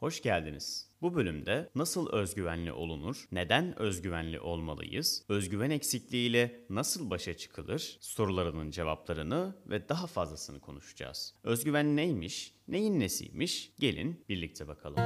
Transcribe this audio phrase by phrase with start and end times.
[0.00, 0.90] Hoş geldiniz.
[1.02, 9.56] Bu bölümde nasıl özgüvenli olunur, neden özgüvenli olmalıyız, özgüven eksikliğiyle nasıl başa çıkılır sorularının cevaplarını
[9.66, 11.34] ve daha fazlasını konuşacağız.
[11.44, 13.72] Özgüven neymiş, neyin nesiymiş?
[13.78, 14.98] Gelin birlikte bakalım.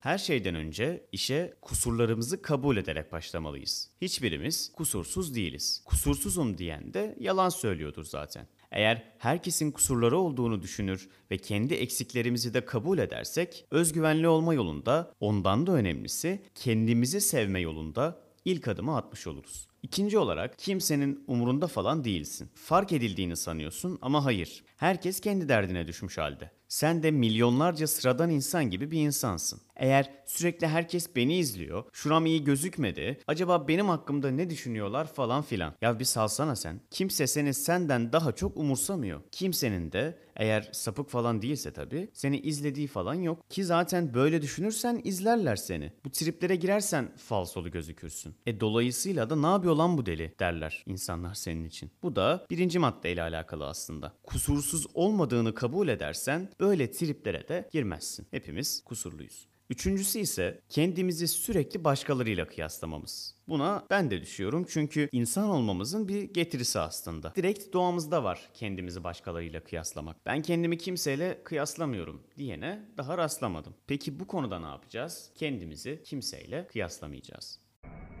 [0.00, 3.90] Her şeyden önce işe kusurlarımızı kabul ederek başlamalıyız.
[4.00, 5.82] Hiçbirimiz kusursuz değiliz.
[5.84, 8.46] Kusursuzum diyen de yalan söylüyordur zaten.
[8.72, 15.66] Eğer herkesin kusurları olduğunu düşünür ve kendi eksiklerimizi de kabul edersek, özgüvenli olma yolunda ondan
[15.66, 19.71] da önemlisi kendimizi sevme yolunda ilk adımı atmış oluruz.
[19.82, 22.50] İkinci olarak kimsenin umurunda falan değilsin.
[22.54, 24.64] Fark edildiğini sanıyorsun ama hayır.
[24.76, 26.50] Herkes kendi derdine düşmüş halde.
[26.68, 29.60] Sen de milyonlarca sıradan insan gibi bir insansın.
[29.76, 35.74] Eğer sürekli herkes beni izliyor, şuram iyi gözükmedi, acaba benim hakkımda ne düşünüyorlar falan filan.
[35.80, 36.80] Ya bir salsana sen.
[36.90, 39.20] Kimse seni senden daha çok umursamıyor.
[39.32, 43.50] Kimsenin de eğer sapık falan değilse tabii seni izlediği falan yok.
[43.50, 45.92] Ki zaten böyle düşünürsen izlerler seni.
[46.04, 48.34] Bu triplere girersen falsolu gözükürsün.
[48.46, 51.90] E dolayısıyla da ne yapıyor lan bu deli derler insanlar senin için.
[52.02, 54.12] Bu da birinci maddeyle alakalı aslında.
[54.22, 58.26] Kusursuz olmadığını kabul edersen böyle triplere de girmezsin.
[58.30, 59.52] Hepimiz kusurluyuz.
[59.70, 63.34] Üçüncüsü ise kendimizi sürekli başkalarıyla kıyaslamamız.
[63.52, 67.34] Buna ben de düşüyorum çünkü insan olmamızın bir getirisi aslında.
[67.34, 70.16] Direkt doğamızda var kendimizi başkalarıyla kıyaslamak.
[70.26, 73.74] Ben kendimi kimseyle kıyaslamıyorum diyene daha rastlamadım.
[73.86, 75.30] Peki bu konuda ne yapacağız?
[75.34, 77.60] Kendimizi kimseyle kıyaslamayacağız.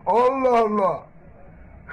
[0.06, 1.06] Allah Allah.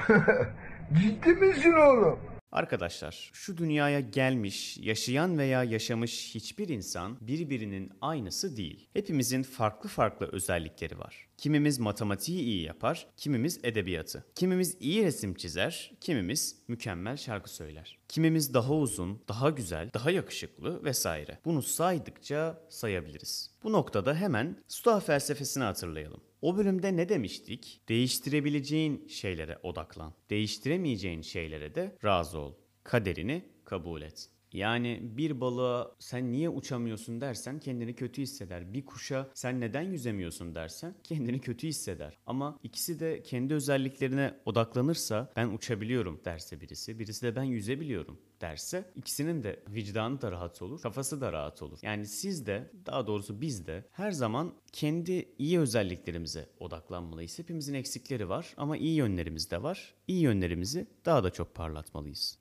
[0.93, 2.19] Ciddi misin oğlum?
[2.51, 8.89] Arkadaşlar, şu dünyaya gelmiş, yaşayan veya yaşamış hiçbir insan birbirinin aynısı değil.
[8.93, 11.27] Hepimizin farklı farklı özellikleri var.
[11.37, 14.25] Kimimiz matematiği iyi yapar, kimimiz edebiyatı.
[14.35, 17.99] Kimimiz iyi resim çizer, kimimiz mükemmel şarkı söyler.
[18.07, 21.39] Kimimiz daha uzun, daha güzel, daha yakışıklı vesaire.
[21.45, 23.51] Bunu saydıkça sayabiliriz.
[23.63, 26.21] Bu noktada hemen Stoa felsefesini hatırlayalım.
[26.41, 27.81] O bölümde ne demiştik?
[27.89, 30.13] Değiştirebileceğin şeylere odaklan.
[30.29, 32.53] Değiştiremeyeceğin şeylere de razı ol.
[32.83, 34.29] Kaderini kabul et.
[34.53, 38.73] Yani bir balığa sen niye uçamıyorsun dersen kendini kötü hisseder.
[38.73, 42.17] Bir kuşa sen neden yüzemiyorsun dersen kendini kötü hisseder.
[42.25, 48.91] Ama ikisi de kendi özelliklerine odaklanırsa ben uçabiliyorum derse birisi, birisi de ben yüzebiliyorum derse
[48.95, 51.79] ikisinin de vicdanı da rahat olur, kafası da rahat olur.
[51.81, 57.39] Yani siz de daha doğrusu biz de her zaman kendi iyi özelliklerimize odaklanmalıyız.
[57.39, 59.93] Hepimizin eksikleri var ama iyi yönlerimiz de var.
[60.07, 62.39] İyi yönlerimizi daha da çok parlatmalıyız.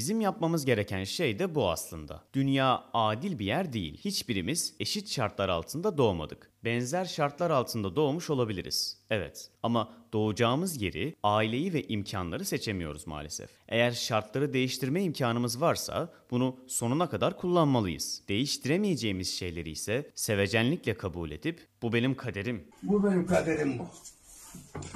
[0.00, 2.24] Bizim yapmamız gereken şey de bu aslında.
[2.34, 3.96] Dünya adil bir yer değil.
[4.04, 6.50] Hiçbirimiz eşit şartlar altında doğmadık.
[6.64, 8.98] Benzer şartlar altında doğmuş olabiliriz.
[9.10, 13.50] Evet ama doğacağımız yeri, aileyi ve imkanları seçemiyoruz maalesef.
[13.68, 18.22] Eğer şartları değiştirme imkanımız varsa bunu sonuna kadar kullanmalıyız.
[18.28, 22.64] Değiştiremeyeceğimiz şeyleri ise sevecenlikle kabul edip bu benim kaderim.
[22.82, 23.88] Bu benim kaderim bu.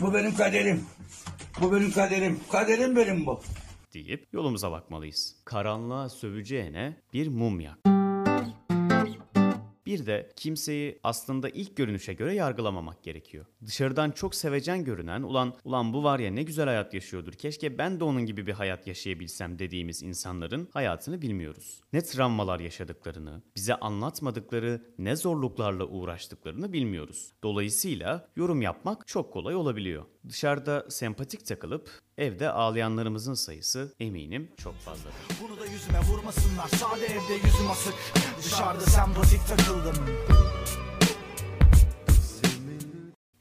[0.00, 0.84] Bu benim kaderim.
[1.60, 2.40] Bu benim kaderim.
[2.52, 3.40] Kaderim benim bu.
[3.94, 5.36] Deyip yolumuza bakmalıyız.
[5.44, 7.78] Karanlığa söveceğine bir mum yak.
[9.86, 13.46] Bir de kimseyi aslında ilk görünüşe göre yargılamamak gerekiyor.
[13.66, 17.32] Dışarıdan çok sevecen görünen, ulan ulan bu var ya ne güzel hayat yaşıyordur.
[17.32, 21.80] Keşke ben de onun gibi bir hayat yaşayabilsem dediğimiz insanların hayatını bilmiyoruz.
[21.92, 27.32] Ne travmalar yaşadıklarını, bize anlatmadıkları ne zorluklarla uğraştıklarını bilmiyoruz.
[27.42, 30.04] Dolayısıyla yorum yapmak çok kolay olabiliyor.
[30.28, 35.14] Dışarıda sempatik takılıp evde ağlayanlarımızın sayısı eminim çok fazladır.
[35.42, 37.94] Bunu da yüzüme vurmasınlar Sade evde yüzüm asık
[38.38, 39.94] Dışarıda sempatik takıldım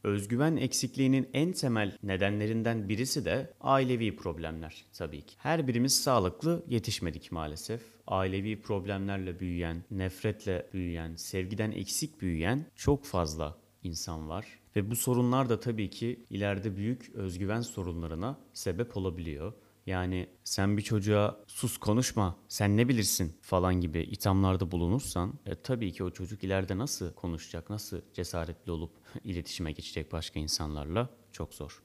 [0.04, 5.36] Özgüven eksikliğinin en temel nedenlerinden birisi de ailevi problemler tabii ki.
[5.38, 7.82] Her birimiz sağlıklı yetişmedik maalesef.
[8.08, 14.46] Ailevi problemlerle büyüyen, nefretle büyüyen, sevgiden eksik büyüyen çok fazla insan var.
[14.76, 19.54] Ve bu sorunlar da tabii ki ileride büyük özgüven sorunlarına sebep olabiliyor.
[19.86, 25.92] Yani sen bir çocuğa sus konuşma sen ne bilirsin falan gibi ithamlarda bulunursan e, tabii
[25.92, 28.92] ki o çocuk ileride nasıl konuşacak, nasıl cesaretli olup
[29.24, 31.84] iletişime geçecek başka insanlarla çok zor.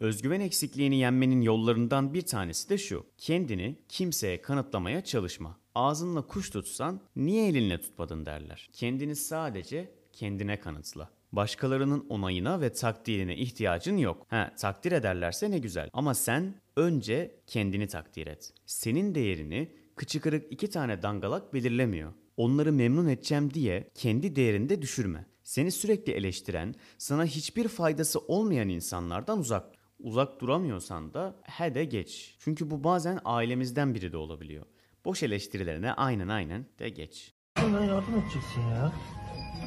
[0.00, 3.06] Özgüven eksikliğini yenmenin yollarından bir tanesi de şu.
[3.18, 5.58] Kendini kimseye kanıtlamaya çalışma.
[5.74, 8.70] Ağzınla kuş tutsan niye elinle tutmadın derler.
[8.72, 11.10] Kendini sadece kendine kanıtla.
[11.32, 14.26] Başkalarının onayına ve takdirine ihtiyacın yok.
[14.30, 15.90] Ha, takdir ederlerse ne güzel.
[15.92, 18.52] Ama sen önce kendini takdir et.
[18.66, 22.12] Senin değerini kıçı kırık iki tane dangalak belirlemiyor.
[22.36, 25.26] Onları memnun edeceğim diye kendi değerini de düşürme.
[25.42, 29.64] Seni sürekli eleştiren, sana hiçbir faydası olmayan insanlardan uzak
[30.02, 32.36] Uzak duramıyorsan da he de geç.
[32.38, 34.66] Çünkü bu bazen ailemizden biri de olabiliyor.
[35.04, 37.34] Boş eleştirilerine aynen aynen de geç.
[37.62, 38.92] Bana yardım edeceksin ya.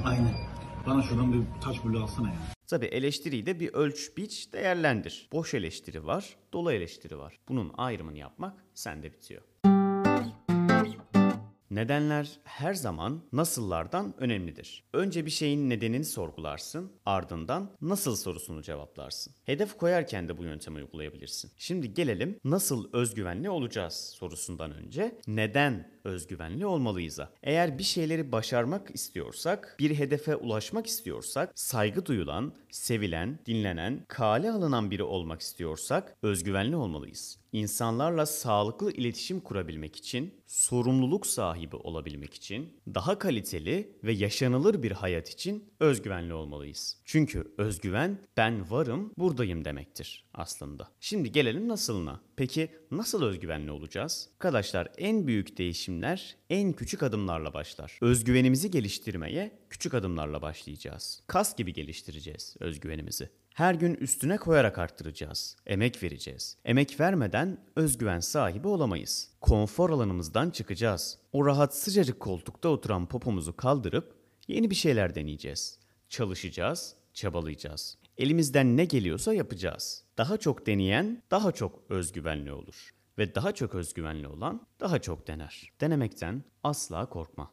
[0.03, 0.33] Aynen.
[0.87, 2.35] Bana şuradan bir taş bulu alsana ya.
[2.67, 5.29] Tabi eleştiriyi de bir ölç biç değerlendir.
[5.31, 7.39] Boş eleştiri var, dolu eleştiri var.
[7.49, 9.41] Bunun ayrımını yapmak sende bitiyor.
[11.71, 14.83] Nedenler her zaman nasıllardan önemlidir.
[14.93, 19.33] Önce bir şeyin nedenini sorgularsın, ardından nasıl sorusunu cevaplarsın.
[19.45, 21.51] Hedef koyarken de bu yöntemi uygulayabilirsin.
[21.57, 27.29] Şimdi gelelim nasıl özgüvenli olacağız sorusundan önce neden özgüvenli olmalıyız'a.
[27.43, 34.91] Eğer bir şeyleri başarmak istiyorsak, bir hedefe ulaşmak istiyorsak, saygı duyulan, sevilen, dinlenen, kale alınan
[34.91, 37.39] biri olmak istiyorsak özgüvenli olmalıyız.
[37.51, 45.29] İnsanlarla sağlıklı iletişim kurabilmek için, sorumluluk sahibi olabilmek için, daha kaliteli ve yaşanılır bir hayat
[45.29, 46.97] için özgüvenli olmalıyız.
[47.05, 50.87] Çünkü özgüven ben varım, buradayım demektir aslında.
[50.99, 52.19] Şimdi gelelim nasılına.
[52.35, 54.29] Peki nasıl özgüvenli olacağız?
[54.33, 57.97] Arkadaşlar en büyük değişimler en küçük adımlarla başlar.
[58.01, 61.23] Özgüvenimizi geliştirmeye küçük adımlarla başlayacağız.
[61.27, 63.29] Kas gibi geliştireceğiz özgüvenimizi.
[63.53, 65.55] Her gün üstüne koyarak arttıracağız.
[65.65, 66.57] Emek vereceğiz.
[66.65, 69.29] Emek vermeden özgüven sahibi olamayız.
[69.41, 71.19] Konfor alanımızdan çıkacağız.
[71.33, 74.15] O rahat sıcacık koltukta oturan popomuzu kaldırıp
[74.47, 75.79] yeni bir şeyler deneyeceğiz.
[76.09, 77.97] Çalışacağız, çabalayacağız.
[78.17, 80.03] Elimizden ne geliyorsa yapacağız.
[80.17, 82.93] Daha çok deneyen daha çok özgüvenli olur.
[83.17, 85.71] Ve daha çok özgüvenli olan daha çok dener.
[85.81, 87.51] Denemekten asla korkma.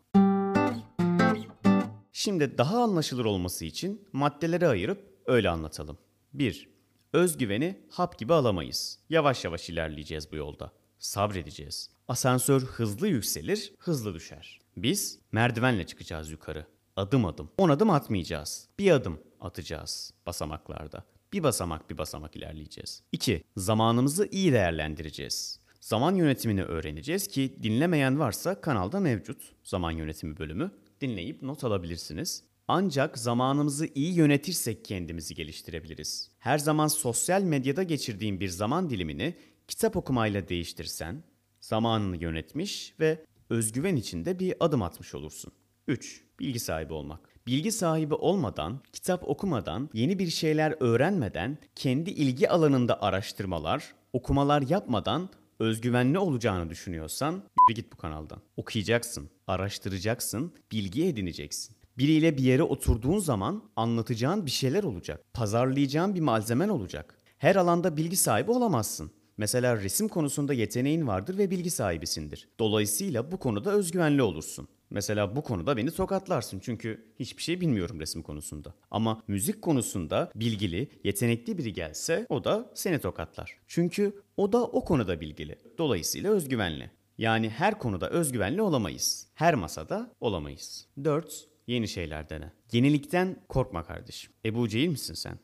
[2.12, 5.98] Şimdi daha anlaşılır olması için maddelere ayırıp öyle anlatalım.
[6.32, 6.68] 1.
[7.12, 8.98] Özgüveni hap gibi alamayız.
[9.10, 10.72] Yavaş yavaş ilerleyeceğiz bu yolda.
[10.98, 11.90] Sabredeceğiz.
[12.08, 14.60] Asansör hızlı yükselir, hızlı düşer.
[14.76, 16.66] Biz merdivenle çıkacağız yukarı.
[17.00, 17.50] Adım adım.
[17.58, 18.68] 10 adım atmayacağız.
[18.78, 21.04] Bir adım atacağız basamaklarda.
[21.32, 23.02] Bir basamak bir basamak ilerleyeceğiz.
[23.12, 23.44] 2.
[23.56, 25.60] Zamanımızı iyi değerlendireceğiz.
[25.80, 30.70] Zaman yönetimini öğreneceğiz ki dinlemeyen varsa kanalda mevcut zaman yönetimi bölümü.
[31.00, 32.44] Dinleyip not alabilirsiniz.
[32.68, 36.30] Ancak zamanımızı iyi yönetirsek kendimizi geliştirebiliriz.
[36.38, 39.36] Her zaman sosyal medyada geçirdiğin bir zaman dilimini
[39.68, 41.24] kitap okumayla değiştirsen,
[41.60, 45.52] zamanını yönetmiş ve özgüven içinde bir adım atmış olursun.
[45.88, 46.24] 3.
[46.40, 47.20] Bilgi sahibi olmak.
[47.46, 55.28] Bilgi sahibi olmadan, kitap okumadan, yeni bir şeyler öğrenmeden, kendi ilgi alanında araştırmalar, okumalar yapmadan
[55.58, 58.38] özgüvenli olacağını düşünüyorsan yürü git bu kanaldan.
[58.56, 61.76] Okuyacaksın, araştıracaksın, bilgi edineceksin.
[61.98, 65.24] Biriyle bir yere oturduğun zaman anlatacağın bir şeyler olacak.
[65.34, 67.18] Pazarlayacağın bir malzemen olacak.
[67.38, 69.10] Her alanda bilgi sahibi olamazsın.
[69.36, 72.48] Mesela resim konusunda yeteneğin vardır ve bilgi sahibisindir.
[72.58, 74.68] Dolayısıyla bu konuda özgüvenli olursun.
[74.90, 78.74] Mesela bu konuda beni tokatlarsın çünkü hiçbir şey bilmiyorum resim konusunda.
[78.90, 83.58] Ama müzik konusunda bilgili, yetenekli biri gelse o da seni tokatlar.
[83.68, 85.56] Çünkü o da o konuda bilgili.
[85.78, 86.90] Dolayısıyla özgüvenli.
[87.18, 89.26] Yani her konuda özgüvenli olamayız.
[89.34, 90.86] Her masada olamayız.
[91.04, 91.48] 4.
[91.66, 92.52] Yeni şeyler dene.
[92.72, 94.32] Yenilikten korkma kardeşim.
[94.44, 95.38] Ebu Cehil misin sen?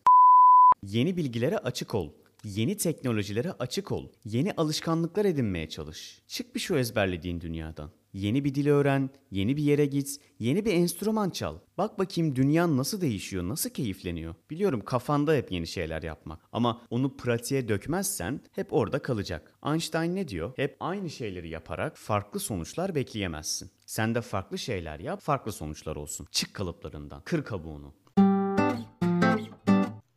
[0.83, 2.11] Yeni bilgilere açık ol.
[2.45, 4.09] Yeni teknolojilere açık ol.
[4.25, 6.23] Yeni alışkanlıklar edinmeye çalış.
[6.29, 7.91] Çık bir şu ezberlediğin dünyadan.
[8.17, 11.59] Yeni bir dil öğren, yeni bir yere git, yeni bir enstrüman çal.
[11.79, 14.35] Bak bakayım dünyan nasıl değişiyor, nasıl keyifleniyor.
[14.51, 19.55] Biliyorum kafanda hep yeni şeyler yapmak ama onu pratiğe dökmezsen hep orada kalacak.
[19.67, 20.53] Einstein ne diyor?
[20.57, 23.71] Hep aynı şeyleri yaparak farklı sonuçlar bekleyemezsin.
[23.87, 26.27] Sen de farklı şeyler yap, farklı sonuçlar olsun.
[26.31, 27.95] Çık kalıplarından, kır kabuğunu.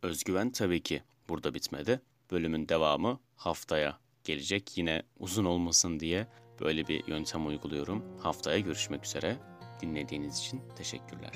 [0.02, 2.00] Özgüven tabii ki burada bitmedi.
[2.30, 4.78] Bölümün devamı haftaya gelecek.
[4.78, 6.26] Yine uzun olmasın diye
[6.60, 8.04] böyle bir yöntem uyguluyorum.
[8.18, 9.36] Haftaya görüşmek üzere.
[9.82, 11.32] Dinlediğiniz için teşekkürler.